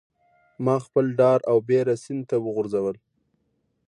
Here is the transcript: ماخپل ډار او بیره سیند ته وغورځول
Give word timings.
ماخپل 0.65 1.05
ډار 1.19 1.39
او 1.51 1.57
بیره 1.67 1.95
سیند 2.03 2.23
ته 2.29 2.35
وغورځول 2.45 2.95